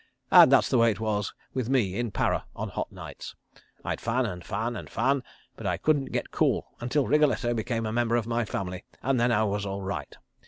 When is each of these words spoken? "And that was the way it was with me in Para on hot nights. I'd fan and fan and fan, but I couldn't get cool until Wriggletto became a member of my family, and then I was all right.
"And 0.31 0.51
that 0.51 0.55
was 0.57 0.69
the 0.69 0.79
way 0.79 0.89
it 0.89 0.99
was 0.99 1.31
with 1.53 1.69
me 1.69 1.95
in 1.95 2.09
Para 2.09 2.45
on 2.55 2.69
hot 2.69 2.91
nights. 2.91 3.35
I'd 3.85 4.01
fan 4.01 4.25
and 4.25 4.43
fan 4.43 4.75
and 4.75 4.89
fan, 4.89 5.21
but 5.55 5.67
I 5.67 5.77
couldn't 5.77 6.05
get 6.05 6.31
cool 6.31 6.71
until 6.79 7.05
Wriggletto 7.05 7.53
became 7.55 7.85
a 7.85 7.93
member 7.93 8.15
of 8.15 8.25
my 8.25 8.43
family, 8.43 8.83
and 9.03 9.19
then 9.19 9.31
I 9.31 9.43
was 9.43 9.63
all 9.63 9.83
right. 9.83 10.17